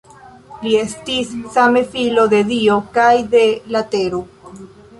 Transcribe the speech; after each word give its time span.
Li 0.61 0.71
estis 0.83 1.33
same 1.57 1.83
filo 1.93 2.25
de 2.33 2.41
dio 2.49 2.81
kaj 2.99 3.13
de 3.37 3.45
la 3.77 3.87
tero. 3.95 4.23